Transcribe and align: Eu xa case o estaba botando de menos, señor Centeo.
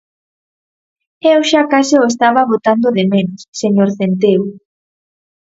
Eu 1.33 1.39
xa 1.49 1.61
case 1.73 1.95
o 2.03 2.05
estaba 2.13 2.49
botando 2.51 2.87
de 2.97 3.03
menos, 3.13 3.39
señor 3.61 3.89
Centeo. 3.97 4.43